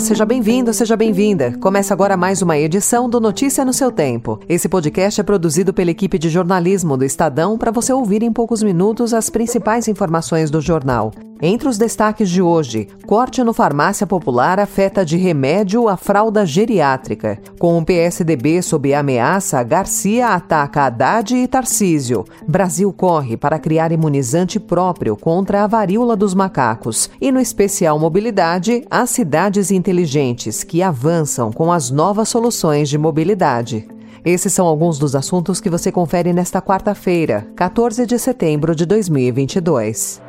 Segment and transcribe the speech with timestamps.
[0.00, 1.56] Seja bem-vindo, seja bem-vinda.
[1.60, 4.40] Começa agora mais uma edição do Notícia no seu Tempo.
[4.48, 8.62] Esse podcast é produzido pela equipe de jornalismo do Estadão para você ouvir em poucos
[8.62, 11.12] minutos as principais informações do jornal.
[11.42, 17.38] Entre os destaques de hoje, corte no farmácia popular afeta de remédio a fralda geriátrica.
[17.58, 22.24] Com o PSDB sob ameaça, Garcia ataca Haddad e Tarcísio.
[22.48, 27.10] Brasil corre para criar imunizante próprio contra a varíola dos macacos.
[27.20, 33.86] E no especial mobilidade, as cidades inteligentes que avançam com as novas soluções de mobilidade.
[34.24, 40.22] Esses são alguns dos assuntos que você confere nesta quarta-feira, 14 de setembro de 2022.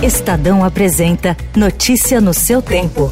[0.00, 3.10] Estadão apresenta Notícia no seu tempo.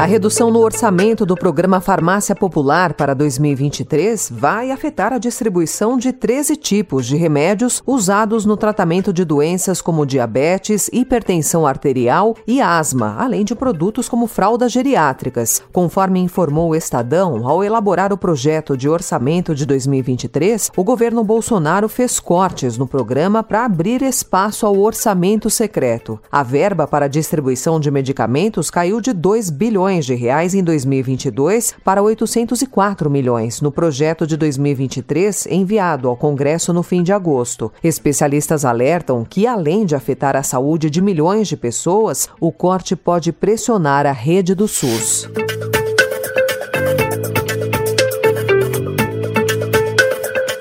[0.00, 6.10] A redução no orçamento do programa Farmácia Popular para 2023 vai afetar a distribuição de
[6.10, 13.14] 13 tipos de remédios usados no tratamento de doenças como diabetes, hipertensão arterial e asma,
[13.18, 15.62] além de produtos como fraldas geriátricas.
[15.70, 21.90] Conforme informou o Estadão, ao elaborar o projeto de orçamento de 2023, o governo Bolsonaro
[21.90, 26.18] fez cortes no programa para abrir espaço ao orçamento secreto.
[26.32, 30.62] A verba para a distribuição de medicamentos caiu de 2 bilhões bilhões de reais em
[30.62, 37.72] 2022 para 804 milhões no projeto de 2023 enviado ao Congresso no fim de agosto.
[37.82, 43.32] Especialistas alertam que, além de afetar a saúde de milhões de pessoas, o corte pode
[43.32, 45.28] pressionar a rede do SUS.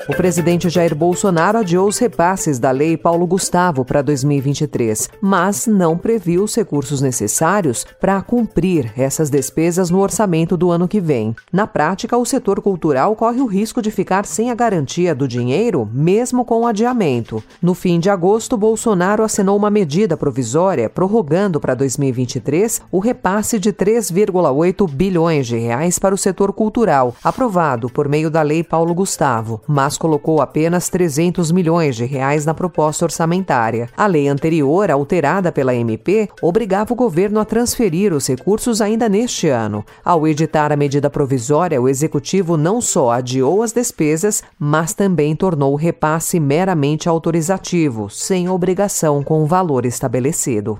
[0.09, 5.95] O presidente Jair Bolsonaro adiou os repasses da Lei Paulo Gustavo para 2023, mas não
[6.00, 11.35] previu os recursos necessários para cumprir essas despesas no orçamento do ano que vem.
[11.53, 15.88] Na prática, o setor cultural corre o risco de ficar sem a garantia do dinheiro,
[15.94, 17.44] mesmo com o adiamento.
[17.61, 23.72] No fim de agosto, Bolsonaro assinou uma medida provisória prorrogando para 2023 o repasse de
[23.72, 29.61] 3,8 bilhões de reais para o setor cultural, aprovado por meio da Lei Paulo Gustavo,
[29.67, 33.89] mas colocou apenas 300 milhões de reais na proposta orçamentária.
[33.95, 39.49] A lei anterior, alterada pela MP, obrigava o governo a transferir os recursos ainda neste
[39.49, 39.85] ano.
[40.03, 45.73] Ao editar a medida provisória, o executivo não só adiou as despesas, mas também tornou
[45.73, 50.79] o repasse meramente autorizativo, sem obrigação com o valor estabelecido.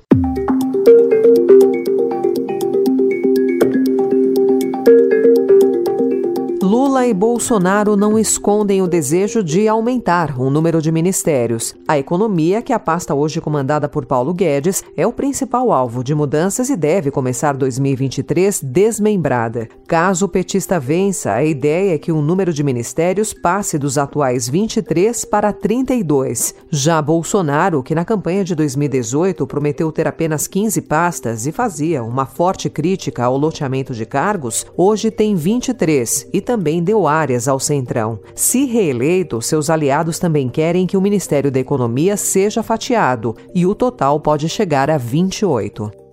[7.10, 11.76] E Bolsonaro não escondem o desejo de aumentar o número de ministérios.
[11.88, 16.14] A economia, que a pasta hoje comandada por Paulo Guedes, é o principal alvo de
[16.14, 19.68] mudanças e deve começar 2023 desmembrada.
[19.88, 24.48] Caso o petista vença, a ideia é que o número de ministérios passe dos atuais
[24.48, 26.54] 23 para 32.
[26.70, 32.28] Já Bolsonaro, que na campanha de 2018 prometeu ter apenas 15 pastas e fazia uma
[32.28, 37.60] forte crítica ao loteamento de cargos, hoje tem 23 e também também deu áreas ao
[37.60, 38.20] Centrão.
[38.36, 43.74] Se reeleito, seus aliados também querem que o Ministério da Economia seja fatiado e o
[43.74, 46.09] total pode chegar a 28.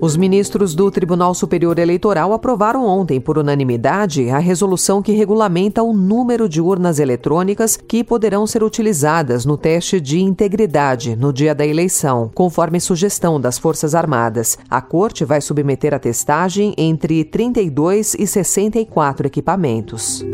[0.00, 5.92] Os ministros do Tribunal Superior Eleitoral aprovaram ontem, por unanimidade, a resolução que regulamenta o
[5.92, 11.66] número de urnas eletrônicas que poderão ser utilizadas no teste de integridade no dia da
[11.66, 14.56] eleição, conforme sugestão das Forças Armadas.
[14.70, 20.24] A Corte vai submeter a testagem entre 32 e 64 equipamentos.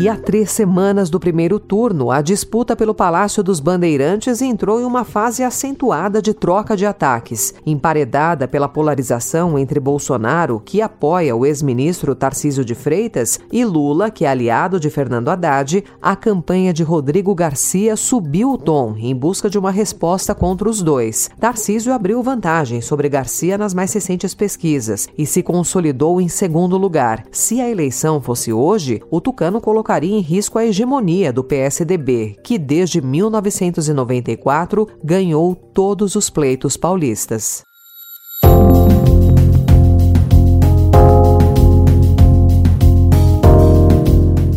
[0.00, 4.84] E há três semanas do primeiro turno, a disputa pelo Palácio dos Bandeirantes entrou em
[4.84, 11.44] uma fase acentuada de troca de ataques, emparedada pela polarização entre Bolsonaro, que apoia o
[11.44, 15.82] ex-ministro Tarcísio de Freitas, e Lula, que é aliado de Fernando Haddad.
[16.00, 20.80] A campanha de Rodrigo Garcia subiu o tom em busca de uma resposta contra os
[20.80, 21.28] dois.
[21.40, 27.24] Tarcísio abriu vantagem sobre Garcia nas mais recentes pesquisas e se consolidou em segundo lugar.
[27.32, 32.36] Se a eleição fosse hoje, o Tucano colocou colocaria em risco a hegemonia do PSDB,
[32.44, 37.64] que desde 1994 ganhou todos os pleitos paulistas.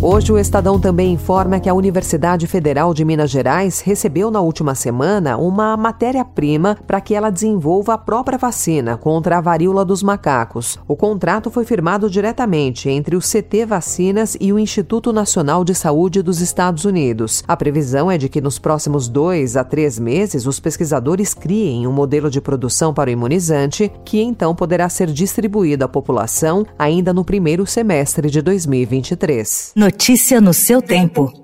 [0.04, 4.74] Hoje, o Estadão também informa que a Universidade Federal de Minas Gerais recebeu na última
[4.74, 10.80] semana uma matéria-prima para que ela desenvolva a própria vacina contra a varíola dos macacos.
[10.88, 16.24] O contrato foi firmado diretamente entre o CT Vacinas e o Instituto Nacional de Saúde
[16.24, 17.44] dos Estados Unidos.
[17.48, 21.92] A previsão é de que nos próximos dois a três meses os pesquisadores criem um
[21.92, 27.24] modelo de produção para o imunizante que então poderá ser distribuído à população ainda no
[27.24, 29.74] primeiro semestre de 2023.
[29.92, 31.41] Notícia no seu tempo.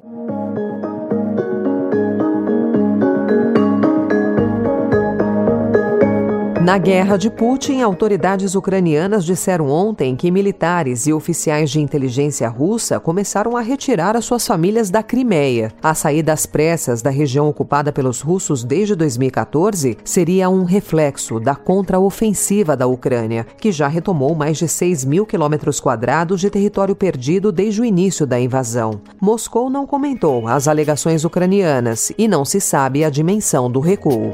[6.67, 12.99] Na guerra de Putin, autoridades ucranianas disseram ontem que militares e oficiais de inteligência russa
[12.99, 15.71] começaram a retirar as suas famílias da Crimeia.
[15.81, 21.55] A saída às pressas da região ocupada pelos russos desde 2014 seria um reflexo da
[21.55, 27.49] contraofensiva da Ucrânia, que já retomou mais de 6 mil quilômetros quadrados de território perdido
[27.49, 28.99] desde o início da invasão.
[29.21, 34.33] Moscou não comentou as alegações ucranianas e não se sabe a dimensão do recuo.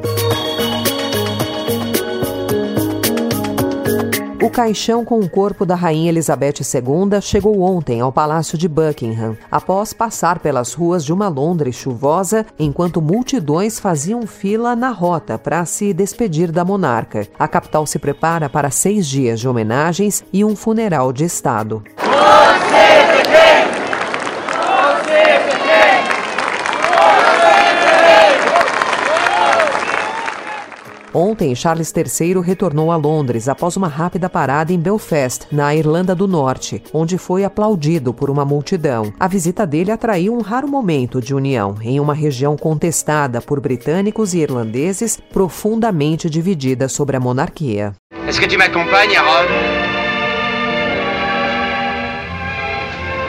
[4.44, 9.38] O caixão com o corpo da Rainha Elizabeth II chegou ontem ao Palácio de Buckingham,
[9.50, 15.64] após passar pelas ruas de uma Londres chuvosa, enquanto multidões faziam fila na rota para
[15.64, 17.26] se despedir da monarca.
[17.40, 21.82] A capital se prepara para seis dias de homenagens e um funeral de Estado.
[31.14, 36.28] Ontem, Charles III retornou a Londres após uma rápida parada em Belfast, na Irlanda do
[36.28, 39.14] Norte, onde foi aplaudido por uma multidão.
[39.20, 44.34] A visita dele atraiu um raro momento de união em uma região contestada por britânicos
[44.34, 47.94] e irlandeses profundamente dividida sobre a monarquia.
[48.28, 49.54] Est-ce que tu m'accompagnes Rome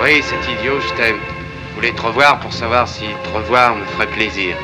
[0.03, 1.21] Oui, cet idiot, je t'aime.
[1.71, 4.57] Je voulais te revoir pour savoir si te revoir me ferait plaisir.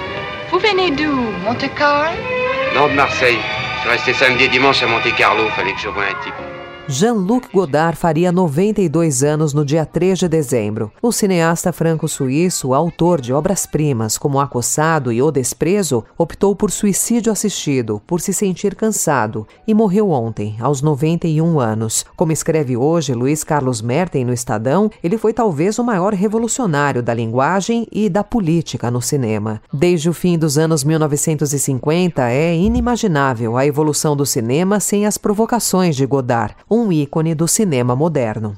[0.51, 1.13] Vous venez d'où
[1.45, 2.40] Monte Carlo
[2.75, 3.39] Non, de Marseille.
[3.77, 6.60] Je suis resté samedi et dimanche à Monte Carlo, fallait que je voie un type.
[6.91, 10.91] Jean-Luc Godard faria 92 anos no dia 3 de dezembro.
[11.01, 18.03] O cineasta franco-suíço, autor de obras-primas como Acossado e O Desprezo, optou por suicídio assistido,
[18.05, 22.05] por se sentir cansado, e morreu ontem, aos 91 anos.
[22.17, 27.15] Como escreve hoje Luiz Carlos Merten no Estadão, ele foi talvez o maior revolucionário da
[27.15, 29.63] linguagem e da política no cinema.
[29.73, 35.95] Desde o fim dos anos 1950, é inimaginável a evolução do cinema sem as provocações
[35.95, 38.55] de Godard, um um ícone do cinema moderno.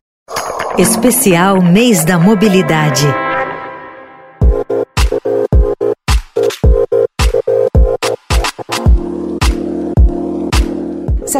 [0.78, 3.06] Especial Mês da Mobilidade.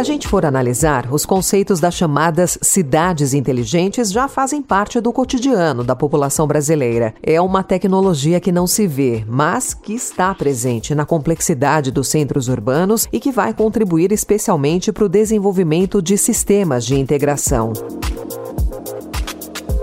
[0.03, 5.81] A gente for analisar, os conceitos das chamadas cidades inteligentes já fazem parte do cotidiano
[5.81, 7.15] da população brasileira.
[7.23, 12.49] É uma tecnologia que não se vê, mas que está presente na complexidade dos centros
[12.49, 17.71] urbanos e que vai contribuir especialmente para o desenvolvimento de sistemas de integração.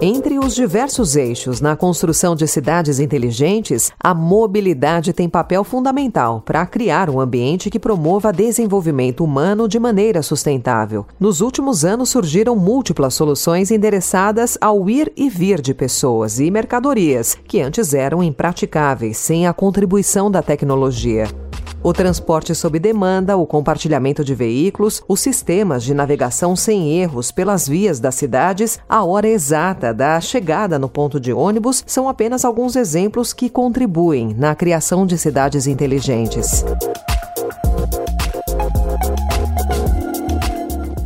[0.03, 6.65] Entre os diversos eixos na construção de cidades inteligentes, a mobilidade tem papel fundamental para
[6.65, 11.05] criar um ambiente que promova desenvolvimento humano de maneira sustentável.
[11.21, 17.37] Nos últimos anos surgiram múltiplas soluções endereçadas ao ir e vir de pessoas e mercadorias,
[17.47, 21.27] que antes eram impraticáveis sem a contribuição da tecnologia
[21.83, 27.67] o transporte sob demanda, o compartilhamento de veículos, os sistemas de navegação sem erros pelas
[27.67, 32.77] vias das cidades, a hora exata da chegada no ponto de ônibus são apenas alguns
[32.77, 36.65] exemplos que contribuem na criação de cidades inteligentes.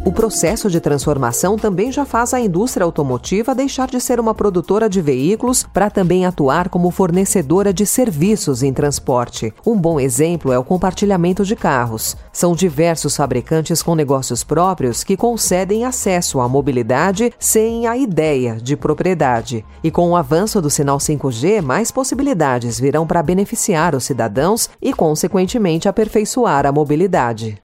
[0.05, 4.87] O processo de transformação também já faz a indústria automotiva deixar de ser uma produtora
[4.87, 9.55] de veículos para também atuar como fornecedora de serviços em transporte.
[9.67, 12.19] Um bom exemplo é o compartilhamento de carros.
[12.31, 18.77] São diversos fabricantes com negócios próprios que concedem acesso à mobilidade sem a ideia de
[18.77, 19.65] propriedade.
[19.83, 24.93] E com o avanço do sinal 5G, mais possibilidades virão para beneficiar os cidadãos e,
[24.93, 27.64] consequentemente, aperfeiçoar a mobilidade.